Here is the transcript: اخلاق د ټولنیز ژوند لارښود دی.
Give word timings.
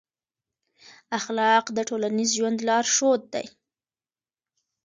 اخلاق 1.17 1.65
د 1.77 1.77
ټولنیز 1.89 2.29
ژوند 2.37 2.59
لارښود 2.67 3.21
دی. 3.33 3.45